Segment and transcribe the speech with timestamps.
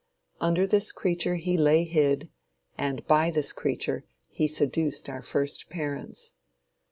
[0.39, 2.31] Under this creature he lay hid,
[2.75, 6.33] and by this creature he seduced our first parents.